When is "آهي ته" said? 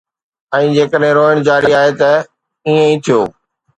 1.81-2.11